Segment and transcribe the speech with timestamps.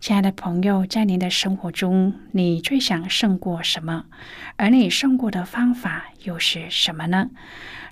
[0.00, 4.06] 亲爱的朋友，在您的生活中，你最想胜过什么？
[4.56, 7.28] 而你胜过的方法又是什么呢？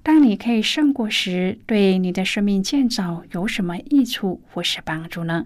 [0.02, 5.44] 当你可以胜过时，对你的生命建造有什么益处或是帮助呢？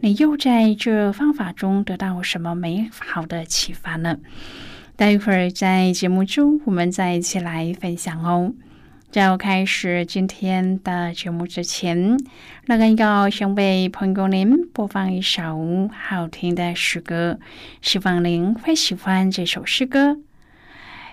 [0.00, 4.18] 你又在这方法中得到什么美好的启发呢？
[4.96, 8.52] 待会儿在节目中，我们再一起来分享哦。
[9.14, 12.18] 在开始今天的节目之前，
[12.66, 17.38] 那个要先为朋友您播放一首好听的诗歌，
[17.80, 20.16] 希望您会喜欢这首诗歌。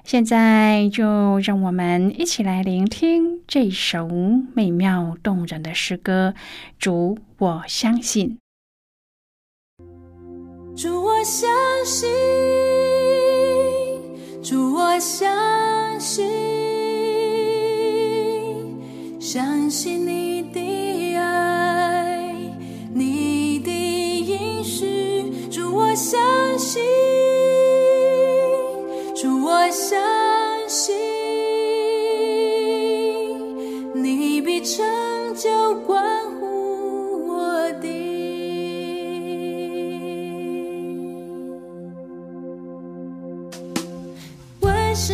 [0.03, 4.09] 现在就让我们一起来聆听这首
[4.55, 6.33] 美妙动人的诗歌。
[6.79, 8.39] 主，我相信。
[10.75, 11.47] 主，我相
[11.85, 12.09] 信。
[14.41, 16.50] 主，我相信。
[19.33, 22.35] 相信你的爱，
[22.93, 26.19] 你的应许，主我相
[26.59, 26.83] 信，
[29.15, 29.97] 主我相
[30.67, 30.93] 信，
[33.95, 34.83] 你必成
[35.33, 36.03] 就关
[36.41, 37.87] 乎我的。
[44.59, 45.13] 万事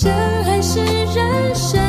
[0.00, 1.87] 深还是人生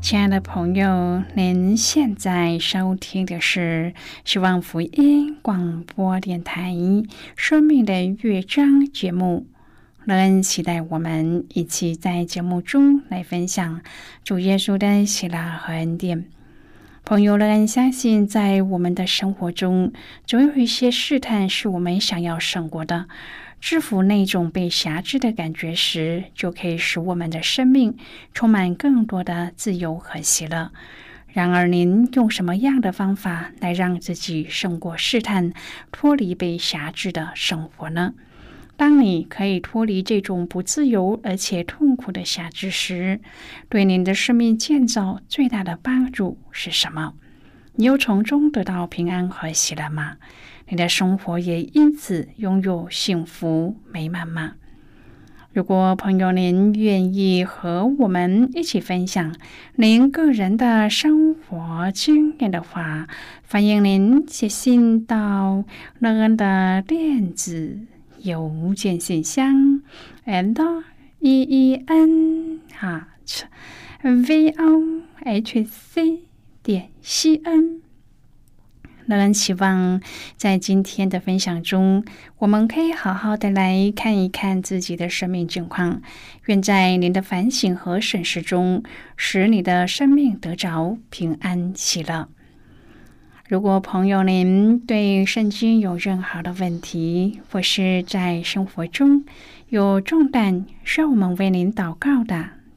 [0.00, 3.92] 亲爱的朋友，您现在收听的是
[4.24, 6.72] 希望福音广播电台
[7.36, 9.46] 《生命的乐章》节目。
[10.06, 13.82] 乐恩期待我们一起在节目中来分享
[14.24, 16.24] 主耶稣的喜乐和恩典。
[17.04, 19.92] 朋友，乐恩相信，在我们的生活中，
[20.26, 23.06] 总有一些试探是我们想要胜过的。
[23.60, 27.96] 制服那种被辖制的感觉时，就可以使我们的生命
[28.32, 30.72] 充满更多的自由和喜乐。
[31.28, 35.52] 然而，您用什么样的方法来让自己胜过试探，
[35.92, 38.14] 脱离被辖制的生活呢？
[38.76, 43.20] 当你可以脱离这种不自由而且痛苦的辖制时，
[43.68, 47.12] 对您的生命建造最大的帮助是什么？
[47.74, 50.16] 你又从中得到平安和喜乐吗？
[50.70, 54.54] 你的生活也因此拥有幸福美满吗？
[55.52, 59.34] 如果朋友您愿意和我们一起分享
[59.74, 63.08] 您个人的生活经验的话，
[63.48, 65.64] 欢迎您写信到
[65.98, 67.80] 乐恩的电子。
[68.22, 69.82] 邮件信箱
[70.24, 70.84] ：and
[71.18, 73.06] e e n h
[74.02, 76.20] v o h c
[76.62, 77.80] 点 c n。
[79.10, 80.00] 仍然期望
[80.36, 82.04] 在今天的分享中，
[82.38, 86.00] 我们可以好好的来看一看自己的生命境况。
[86.46, 88.84] 愿在您的反省和审视中，
[89.16, 92.28] 使你的生命得着平安喜乐。
[93.48, 99.24] 如果朋友您对圣经有任何的问题，或是在生活中
[99.70, 102.50] 有重担需要我们为您祷告的，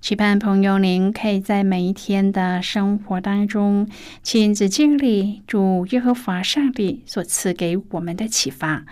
[0.00, 3.86] 期盼朋友您可以在每一天的生活当中
[4.22, 8.86] 亲自经历主耶和华上帝所赐给我们的启发，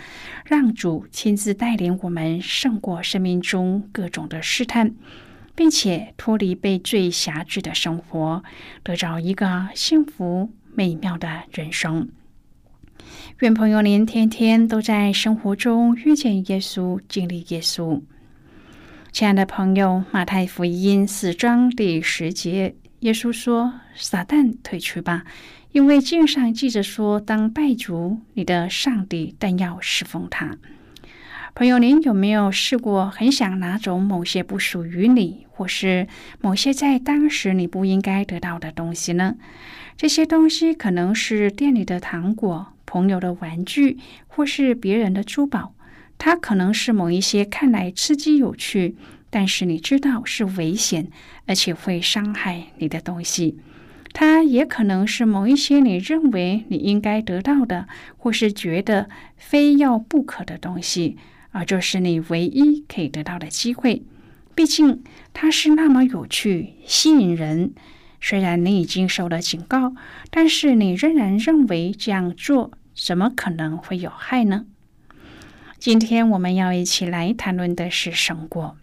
[0.45, 4.95] 让主亲自带领我们胜过生命中各种的试探，
[5.57, 8.45] 并且脱离被罪辖制的生活，
[8.83, 12.11] 得着一个幸福美妙的人生。
[13.39, 18.03] 愿朋友您天天都在生活中遇见耶稣，经历耶稣。
[19.11, 25.25] 亲爱的朋友，马太福音四章第十节，耶稣说：“撒旦退去吧，
[25.73, 30.57] 因为经上记着说，当拜主你的上帝，但要侍奉他。”
[31.55, 36.07] 朋友，您有没有试过很想拿走某些不属于你，或是
[36.41, 39.37] 某些在当时你不应该得到的东西呢？
[39.97, 42.75] 这些东西可能是店里的糖果。
[42.87, 43.99] 朋友的玩具，
[44.29, 45.75] 或是别人的珠宝，
[46.19, 48.97] 它可能是某一些看来刺激有趣，
[49.31, 51.09] 但是你知道是危险，
[51.47, 53.57] 而且会伤害你的东西。
[54.13, 61.17] 它也可能是某一些你认为你应该得到的，或是觉得非要不可的东西，
[61.53, 64.03] 而这是你唯一可以得到的机会。
[64.55, 67.73] 毕竟它是那么有趣、吸引人。
[68.21, 69.95] 虽然你已经受了警告，
[70.31, 74.67] 但是你仍然认为这样做怎么可能会有害呢？
[75.79, 78.77] 今天我们要一起来谈论的是神国。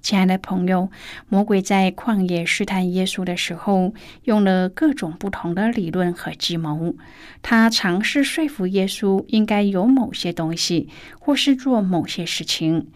[0.00, 0.90] 亲爱的朋友，
[1.28, 3.94] 魔鬼在旷野试探耶稣的时候，
[4.24, 6.96] 用了各种不同的理论和计谋。
[7.40, 10.88] 他尝试说服耶稣应该有某些东西，
[11.20, 12.88] 或是做某些事情。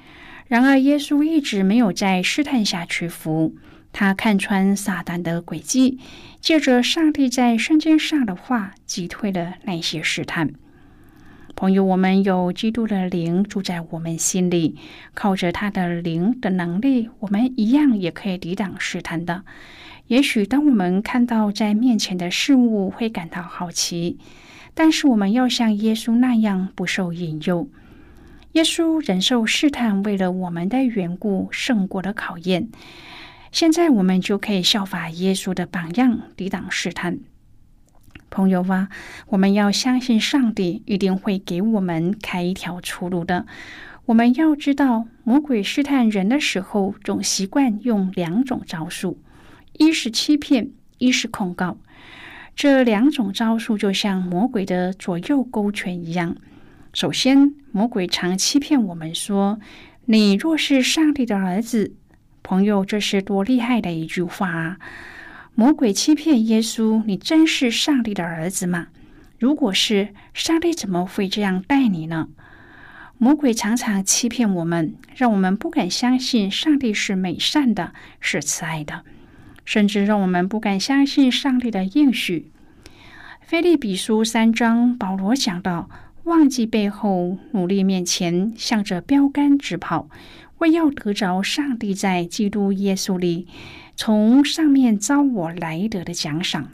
[0.48, 3.54] 然而，耶稣一直没有在试探下屈服。
[3.92, 6.00] 他看穿撒旦的诡计，
[6.40, 10.54] 借着上帝在圣经上的话，击退了那些试探。
[11.56, 14.76] 朋友，我们有基督的灵住在我们心里，
[15.14, 19.42] 靠着他的灵的能力，我们一样也可以抵挡试探的。
[20.08, 24.18] 也许当我们看到在面前的事物，会感到好奇，
[24.74, 27.66] 但是我们要像耶稣那样不受引诱。
[28.52, 32.68] 耶稣忍受试探，为了我们的缘故，胜过了考验。
[33.50, 37.18] 现在我们就可以效法耶稣的榜样，抵挡试探。
[38.30, 38.88] 朋友啊，
[39.28, 43.46] 我们要相信上帝一定会给我们开一条出路的。
[44.06, 49.18] 我们要知道，魔鬼试探人的时候，总习惯用两种招数：
[49.72, 51.78] 一是欺骗，一是控告。
[52.54, 56.36] 这两种招数就像魔鬼的左右勾拳一样。
[56.92, 59.60] 首先，魔鬼常欺骗我们说
[60.06, 61.94] ：“你若是上帝的儿子，
[62.42, 64.78] 朋友，这是多厉害的一句话啊！”
[65.58, 68.88] 魔鬼欺骗耶稣：“你真是上帝的儿子吗？
[69.38, 72.28] 如果是，上帝怎么会这样待你呢？”
[73.16, 79.02] 魔鬼常常欺骗我们，让我们不敢相信上帝是美善的，是慈爱的。
[79.64, 82.52] 甚至让我们不敢相信上帝的应许。
[83.40, 85.88] 菲利比书三章，保罗讲到：
[86.24, 90.10] 忘记背后，努力面前，向着标杆直跑，
[90.58, 93.48] 为要得着上帝在基督耶稣里
[93.96, 96.70] 从上面招我来得的奖赏。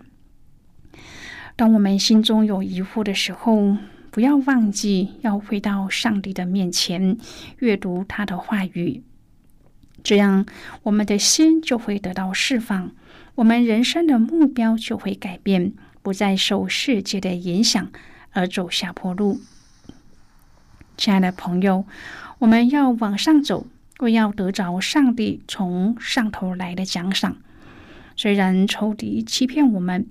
[1.55, 3.77] 当我们心中有疑惑的时候，
[4.11, 7.17] 不要忘记要回到上帝的面前，
[7.59, 9.03] 阅读他的话语。
[10.03, 10.45] 这样，
[10.83, 12.91] 我们的心就会得到释放，
[13.37, 17.93] 我们人生的目标就会改变，不再受世界的影响
[18.33, 19.41] 而走下坡路。
[20.97, 21.85] 亲爱的朋友，
[22.41, 23.67] 我们要往上走，
[24.01, 27.37] 为要得着上帝从上头来的奖赏。
[28.17, 30.09] 虽然仇敌欺骗我们，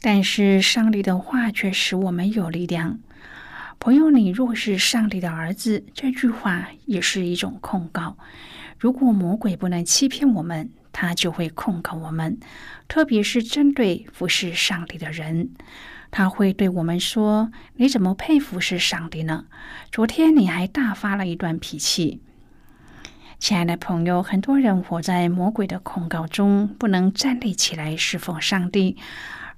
[0.00, 3.00] 但是上帝的话却使我们有力量。
[3.78, 8.16] 朋友，你若是上帝的儿子，这句话也是一种控告。
[8.78, 12.38] 如果魔鬼不能欺骗我们，他就会控告我们，
[12.88, 15.50] 特别是针对服侍上帝的人，
[16.10, 19.46] 他会对我们说：“你怎么配服侍上帝呢？
[19.90, 22.20] 昨天你还大发了一段脾气。”
[23.38, 28.96] 亲爱的朋友，很多人活在魔鬼的控告中，不能站立起来侍奉上帝。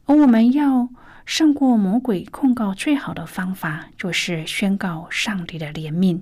[0.07, 0.89] 而我们要
[1.25, 6.21] 胜过魔鬼控告，最好的方法就是宣告上帝的怜悯。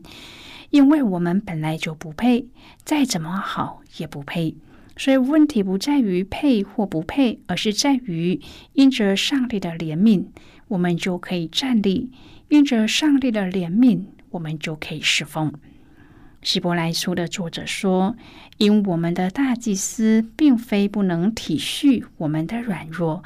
[0.71, 2.49] 因为我们本来就不配，
[2.85, 4.57] 再怎么好也不配，
[4.97, 8.41] 所以问题不在于配或不配，而是在于
[8.73, 10.27] 因着上帝的怜悯，
[10.69, 12.11] 我们就可以站立；
[12.49, 15.53] 因着上帝的怜悯，我们就可以侍奉。
[16.45, 18.17] 希伯来书的作者说
[18.59, 23.25] ：“因我们的大祭司并非不能体恤我们的软弱，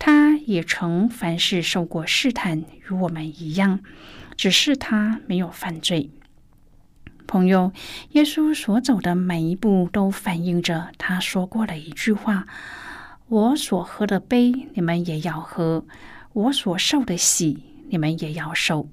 [0.00, 3.78] 他也曾凡事受过试探，与我们一样，
[4.36, 6.10] 只是他没有犯罪。”
[7.28, 7.72] 朋友，
[8.10, 12.48] 耶稣所走的每一步都反映着他说过的一句话
[13.28, 15.84] ：“我所喝的杯，你们也要喝；
[16.32, 18.88] 我所受的喜，你们也要受。”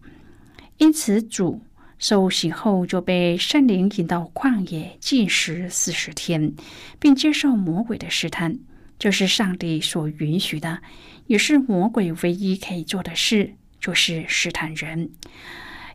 [0.78, 1.62] 因此，主
[2.04, 6.54] 受洗后就被圣灵引到旷野进食四十天，
[7.00, 8.60] 并接受魔鬼的试探，
[9.00, 10.82] 这是上帝所允许的，
[11.28, 15.12] 也是魔鬼唯一可以做的事，就是试探人。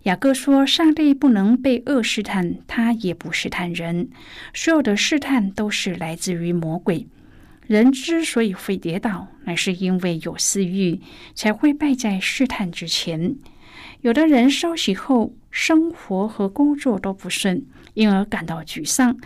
[0.05, 4.09] 雅各说：“上帝不能被恶试探，他也不试探人。
[4.55, 7.07] 所有的试探都是来自于魔鬼。
[7.67, 11.03] 人之所以会跌倒，乃是因为有私欲，
[11.35, 13.37] 才会败在试探之前。
[14.01, 17.65] 有的人受洗后，生活和工作都不顺，
[17.95, 19.17] 因而感到沮丧。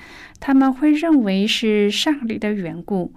[0.40, 3.12] 他们会认为是上帝的缘故。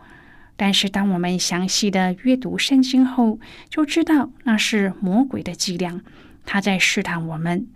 [0.58, 6.02] 但是，当我们详细的阅读圣经后，就知道那是魔鬼的伎俩。”
[6.48, 7.68] 他在试探我们。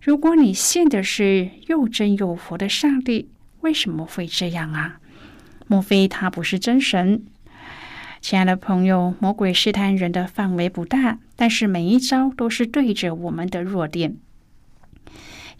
[0.00, 3.28] 如果你信的是又真又佛的上帝，
[3.62, 5.00] 为什么会这样啊？
[5.66, 7.24] 莫非他不是真神？
[8.20, 14.16] 亲爱的朋友，魔鬼试探人的范围不大，但是每一招都是对着我们的弱点。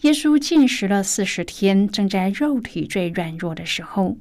[0.02, 4.17] 耶稣进食了四十天，正在肉体最软弱的时候，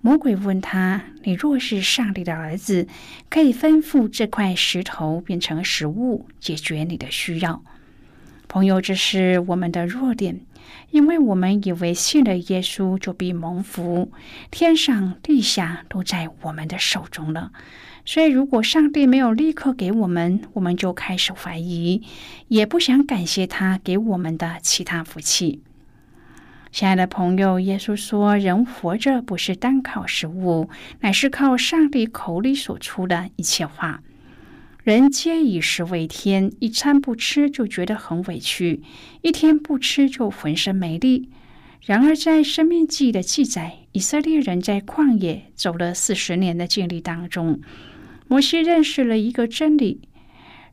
[0.00, 2.88] 魔鬼问他：“你若是上帝的儿子，
[3.28, 7.62] 可以吩咐这块石头变成食物，解决你的需要。”
[8.48, 10.40] 朋友，这是我们的弱点，
[10.90, 14.10] 因为我们以为信了耶稣就必蒙福，
[14.50, 17.52] 天上地下都在我们的手中了。
[18.04, 22.02] 所以，如果上帝没有立刻给我们，我们就开始怀疑，
[22.48, 25.62] 也不想感谢他给我们的其他福气。
[26.72, 34.02] 亲爱的朋友，耶稣说：“人活着不是单靠食物，乃是靠上帝口里所出的一切话。”
[34.82, 38.82] 人皆以食为天，一餐不吃就觉得很委屈，
[39.20, 41.28] 一天不吃就浑身没力。
[41.84, 47.60] 然而，在《生命记》的记载，以色列人在旷野走了四十年的经历当中，
[48.30, 50.02] 摩西认识了一个真理。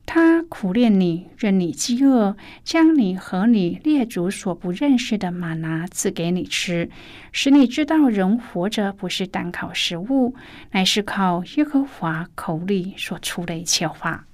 [0.06, 6.92] 他苦练你，任你饥饿，将你和你列祖所不认识的玛拿赐给你吃，
[7.32, 10.36] 使你知道人活着不是单靠食物，
[10.70, 14.28] 乃是靠耶和华口里所出的一切话。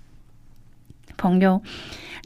[1.15, 1.63] 朋友，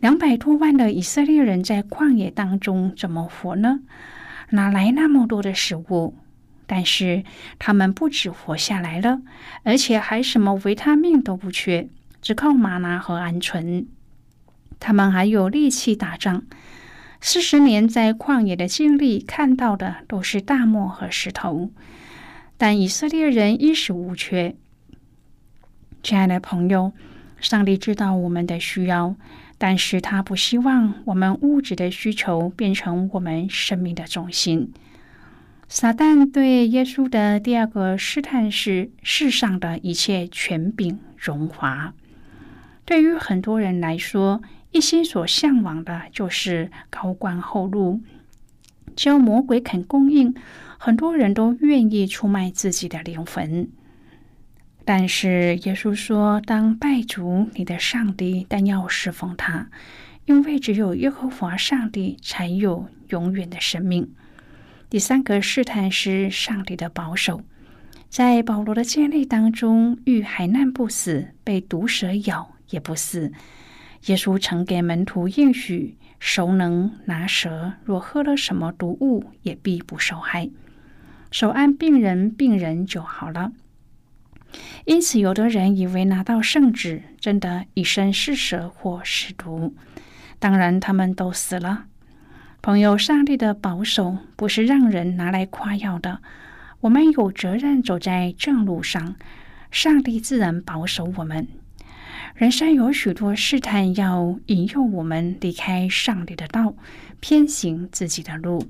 [0.01, 3.81] 两百多万的以色列人在旷野当中怎么活呢？
[4.49, 6.15] 哪来那么多的食物？
[6.67, 7.23] 但是
[7.57, 9.21] 他们不止活下来了，
[9.63, 11.89] 而且还什么维他命都不缺。
[12.21, 13.85] 只靠玛拿和鹌鹑。
[14.79, 16.43] 他们还有力气打仗。
[17.19, 21.71] 四十年在旷野的经历，看到的都是大漠和石头，
[22.57, 24.55] 但以色列人衣食无缺。
[26.03, 26.91] 亲爱的朋友，
[27.39, 29.15] 上帝知道我们的需要，
[29.57, 34.71] 但是他不希望我们物质的需求变成我们生命的中心。
[35.69, 41.93] 撒旦对耶稣的第二个试探是世上的一切权柄荣华。
[42.85, 47.99] 对于很多人来说，一心所向往的就是高官厚禄，
[48.95, 50.33] 只要魔鬼肯供应，
[50.77, 53.69] 很多人都愿意出卖自己的灵魂。
[54.85, 59.69] 但是耶稣说：“当拜主你的上帝，但要侍奉他，
[60.23, 64.09] 因为只有耶和华上帝才有永远的生命。”
[64.89, 67.41] 第三个试探是上帝的保守，
[68.09, 73.33] 在保罗的经历当中，遇海难不死，被毒蛇咬也不死。
[74.05, 80.49] 耶稣曾给门徒应许：熟能拿蛇，若喝了什么毒物，也必不受害。
[81.31, 83.51] 手按病人，病人就好了。
[84.85, 89.75] 因此，有的人以为拿到圣旨，真的以身试蛇或试毒，
[90.39, 91.87] 当然他们都死了。
[92.61, 96.19] 朋友，上帝的保守不是让人拿来夸耀的。
[96.81, 99.15] 我们有责任走在正路上，
[99.71, 101.47] 上帝自然保守我们。
[102.35, 106.75] 人生有许多试探，要引诱我们离开上帝的道，
[107.19, 108.67] 偏行自己的路。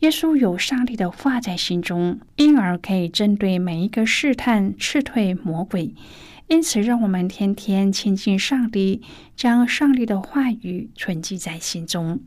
[0.00, 5.94] 耶稣有上帝的话在心中，因而可以针对每一个试探斥退魔鬼。
[6.48, 9.02] 因此，让我们天天亲近上帝，
[9.36, 12.18] 将上帝的话语存记在心中，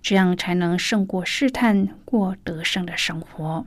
[0.00, 3.66] 这样才能胜过试探，过得胜的生活。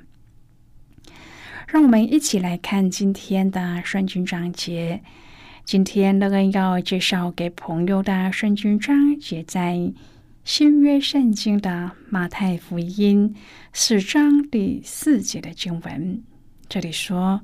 [1.68, 5.02] 让我们一起来看今天的圣经章节。
[5.64, 9.94] 今天乐恩要介绍给朋友的圣经章节，在
[10.44, 13.36] 新约圣经的马太福音
[13.72, 16.24] 四章第四节的经文。
[16.68, 17.42] 这里说，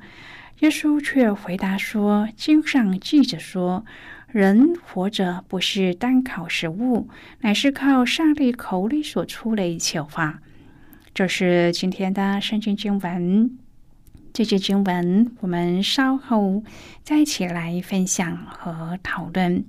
[0.60, 3.86] 耶稣却回答说：“经上记着说，
[4.28, 7.08] 人活着不是单靠食物，
[7.42, 10.42] 乃是靠上帝口里所出的一切话。”
[11.14, 13.58] 这是今天的圣经经文。
[14.34, 16.64] 这节经文，我们稍后
[17.02, 19.66] 再一起来分享和讨论。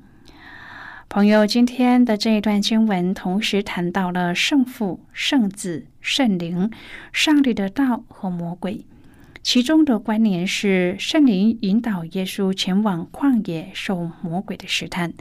[1.09, 6.71] 朋友，今天的这一段经文，同时谈到了圣父、圣子、圣灵、
[7.14, 8.85] 上帝的道和魔鬼。
[9.42, 15.14] 其中的关联是圣灵引导耶稣前往旷野受魔鬼的试探。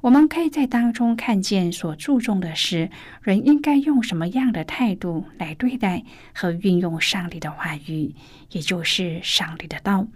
[0.00, 2.90] 我们可以在当中看见，所注重的是
[3.22, 8.14] 人应该用什么样的态度来对待和运用上帝的话语，
[8.50, 10.06] 也就是上帝的道。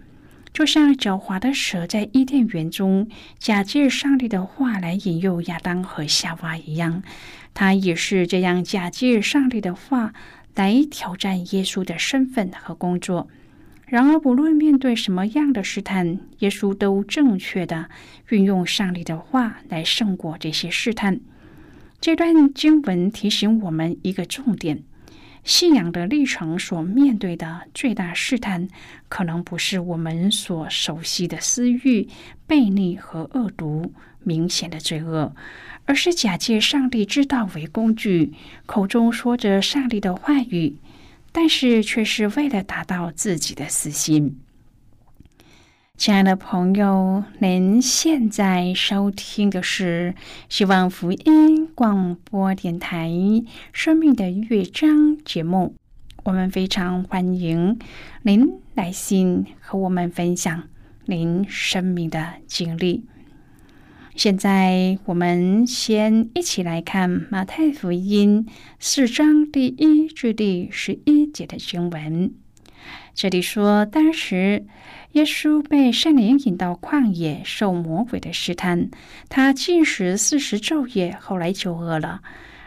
[0.51, 7.03] 就像狡猾的蛇在伊甸园中假借上帝的话来引诱亚当和夏娃一样，
[7.53, 10.13] 他也是这样假借上帝的话
[10.55, 13.27] 来挑战耶稣的身份和工作。
[13.87, 17.87] 然而，不论面对什么样的试探，耶稣都正确的
[18.29, 21.19] 运用上帝的话来胜过这些试探。
[22.01, 24.81] 这段经文提醒我们一个重点：
[25.45, 28.67] 信仰的历程所面对的最大试探，
[29.07, 32.09] 可能不是我们所熟悉的私欲、
[32.47, 35.33] 悖逆和恶毒、明显的罪恶，
[35.85, 38.33] 而是假借上帝之道为工具，
[38.65, 40.75] 口中说着上帝的话语。
[41.31, 44.39] 但是，却是为了达到自己的私心。
[45.97, 50.13] 亲爱的朋友，您现在收听的是
[50.49, 53.09] 希望福音广播电台
[53.71, 55.73] 《生命的乐章》节目。
[56.25, 57.79] 我们非常欢迎
[58.23, 60.63] 您来信和我们分享
[61.05, 63.05] 您生命的经历。
[64.15, 68.45] 现在，我们先一起来看马太福音
[68.79, 72.33] 四章第一至第十一节的经文。
[73.15, 74.65] 这里说，当时
[75.13, 78.89] 耶稣被圣灵引到旷野，受魔鬼的试探。
[79.29, 82.19] 他进食四十昼夜，后来就饿了。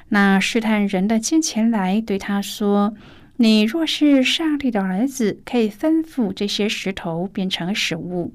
[0.09, 2.95] 那试探人的进前来，对他说
[3.37, 8.33] ：“你若是上帝的儿子，可以吩咐这些石头变成食物。”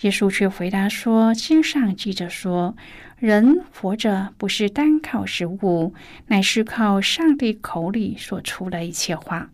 [0.00, 2.74] 耶稣却回答说：“经上记着说，
[3.18, 5.92] 人活着不是单靠食物，
[6.28, 9.50] 乃是靠上帝口里所出的一切话。”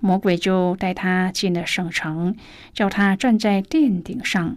[0.00, 2.36] 魔鬼就带他进了圣城，
[2.72, 4.56] 叫他站在殿顶上，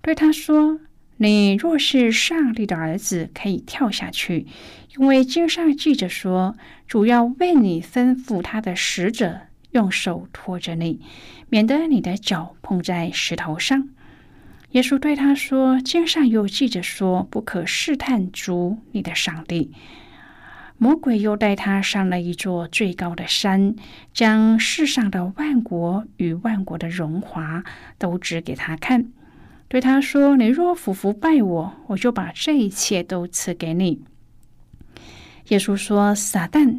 [0.00, 0.80] 对他说
[1.18, 4.46] ：“你若是上帝的儿子，可以跳下去，
[4.96, 11.00] 因为经上记着说，主要为你吩咐他的使者用手托着你，
[11.48, 13.88] 免得你的脚碰在石头上。”
[14.72, 19.72] 耶稣对他说：“经上有记着说，不可试探主你的上帝。”
[20.82, 23.76] 魔鬼又带他上了一座最高的山，
[24.14, 27.62] 将世上的万国与万国的荣华
[27.98, 29.12] 都指给他看，
[29.68, 34.02] 对他说：“你若俯伏拜我，我就把这一切都赐给你。”
[35.48, 36.78] 耶稣说：“撒旦，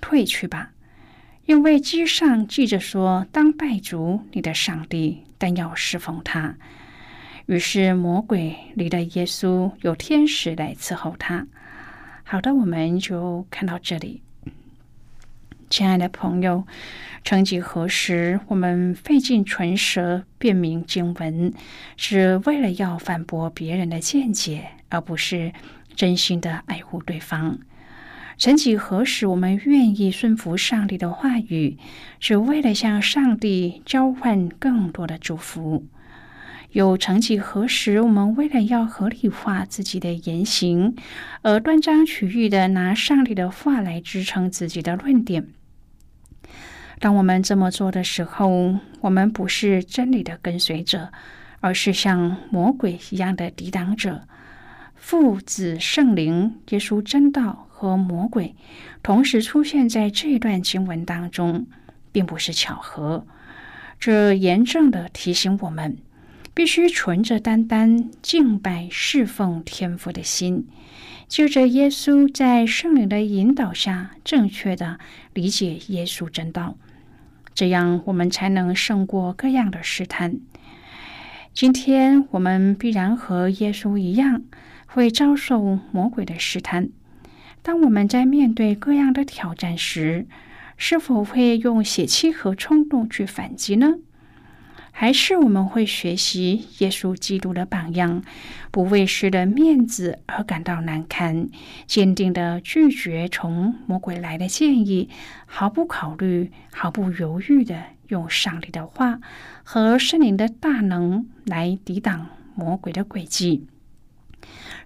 [0.00, 0.72] 退去吧，
[1.44, 6.56] 因为经上记着说，当拜主你的上帝，但要侍奉他。”
[7.46, 11.46] 于是魔鬼离了耶稣，有天使来伺候他。
[12.28, 14.20] 好的，我们就看到这里。
[15.70, 16.66] 亲爱的朋友，
[17.24, 21.54] 曾几何时，我们费尽唇舌辨明经文，
[21.96, 25.52] 是为了要反驳别人的见解，而不是
[25.94, 27.60] 真心的爱护对方。
[28.36, 31.78] 曾几何时，我们愿意顺服上帝的话语，
[32.18, 35.86] 是为了向上帝交换更多的祝福。
[36.72, 40.94] 有曾几何时，我们为了要合理化自己的言行，
[41.42, 45.48] 而断章取义的拿上帝的话来支撑自己的论点。
[46.98, 51.12] 当我们这么做的时候，我们不是真理的跟随者，
[51.60, 54.22] 而是像魔鬼一样的抵挡者。
[54.94, 58.54] 父子圣灵、耶稣真道和魔鬼
[59.02, 61.66] 同时出现在这段经文当中，
[62.12, 63.26] 并不是巧合。
[63.98, 65.96] 这严正的提醒我们。
[66.56, 70.66] 必须存着单单敬拜侍奉天父的心，
[71.28, 74.98] 就着耶稣在圣灵的引导下，正确的
[75.34, 76.78] 理解耶稣真道，
[77.54, 80.40] 这样我们才能胜过各样的试探。
[81.52, 84.42] 今天我们必然和耶稣一样，
[84.86, 86.88] 会遭受魔鬼的试探。
[87.60, 90.26] 当我们在面对各样的挑战时，
[90.78, 93.96] 是否会用血气和冲动去反击呢？
[94.98, 98.22] 还是我们会学习耶稣基督的榜样，
[98.70, 101.50] 不为失了面子而感到难堪，
[101.86, 105.10] 坚定的拒绝从魔鬼来的建议，
[105.44, 107.78] 毫不考虑、毫不犹豫的
[108.08, 109.20] 用上帝的话
[109.64, 113.66] 和圣灵的大能来抵挡魔鬼的诡计，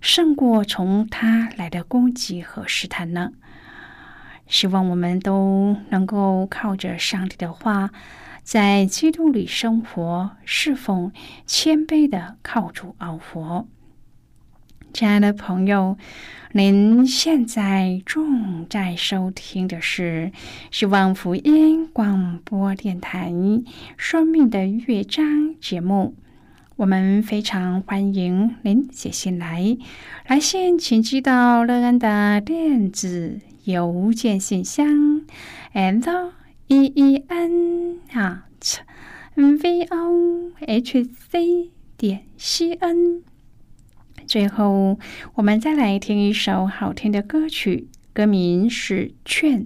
[0.00, 3.30] 胜过从他来的攻击和试探呢？
[4.48, 7.90] 希望我们都能够靠着上帝的话。
[8.42, 11.12] 在基督里生活、侍奉、
[11.46, 13.66] 谦卑的靠主熬活。
[14.92, 15.96] 亲爱的朋友，
[16.50, 20.32] 您现在正在收听的是
[20.72, 23.30] 希望福音广播电台
[23.96, 25.24] 《生命的乐章》
[25.60, 26.16] 节目。
[26.74, 29.76] 我们非常欢迎您写信来，
[30.26, 35.22] 来信请寄到乐恩的电子邮件信箱
[35.72, 36.39] ，and。
[36.70, 38.78] E e n at
[39.34, 43.24] v o h c 点 c n。
[44.24, 44.96] 最后，
[45.34, 49.64] 我们再来听一首好听的歌曲，歌名是《劝》。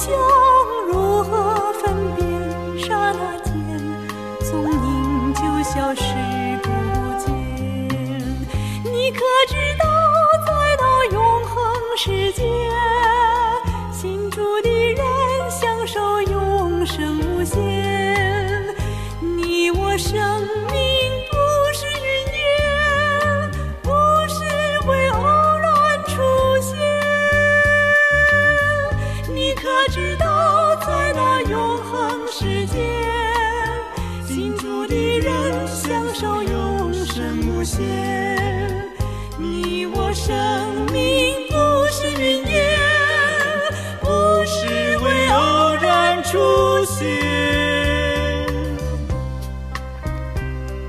[0.00, 0.10] 想
[0.90, 2.24] 如何分辨？
[2.78, 3.52] 刹那间，
[4.40, 6.02] 踪影就消失
[6.62, 6.68] 不
[7.18, 7.28] 见。
[8.82, 9.84] 你可知道，
[10.46, 11.54] 在那永恒
[11.98, 12.42] 世界，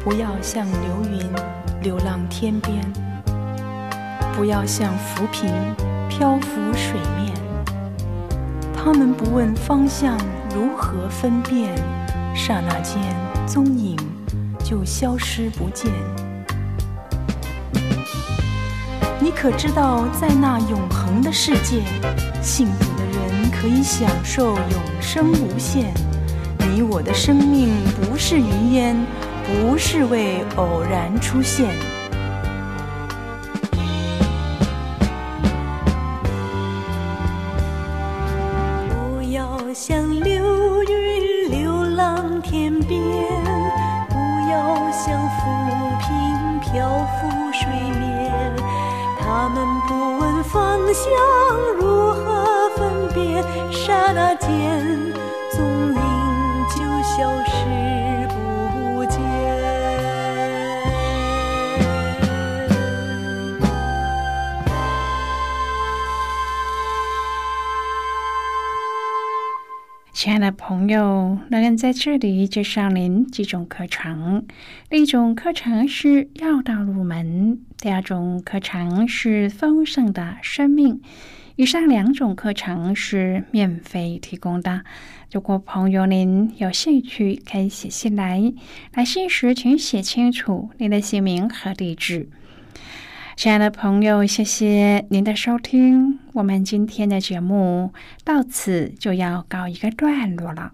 [0.04, 1.30] 不要像流云
[1.82, 2.82] 流浪天边，
[4.36, 5.50] 不要像浮萍
[6.10, 7.32] 漂浮水面。
[8.74, 10.18] 他们不问方向，
[10.56, 11.76] 如何分辨？
[12.34, 13.00] 刹那间，
[13.46, 13.96] 踪影
[14.64, 15.92] 就消失不见。
[19.20, 21.84] 你可知道，在那永恒的世界，
[22.42, 22.91] 幸福
[23.50, 25.94] 可以享受永生无限
[26.74, 28.96] 你我的生命不是云烟
[29.46, 31.68] 不是为偶然出现。
[38.90, 43.00] 不要像流云流浪天边
[44.10, 44.18] 不
[44.52, 45.42] 要像浮
[46.00, 47.68] 萍漂浮水
[48.00, 48.32] 面
[49.20, 51.04] 他们不问方向
[51.80, 52.31] 如何
[52.82, 53.44] 分辨？
[53.72, 54.50] 刹那间，
[55.52, 55.64] 踪
[55.94, 55.96] 影
[56.68, 57.54] 就消失
[58.30, 59.22] 不见。
[70.12, 74.48] 亲爱的朋友，乐恩在这里介绍您几种课程。
[74.90, 81.00] 第一种课程是要道入门，第二种课程是丰盛的生命。
[81.56, 84.84] 以上两种课程是免费提供的。
[85.32, 88.54] 如果朋友您有兴趣，可以写信来。
[88.94, 92.30] 来信时请写清楚您的姓名和地址。
[93.36, 96.20] 亲爱的朋友，谢谢您的收听。
[96.34, 100.74] 我们今天的节目到此就要告一个段落了。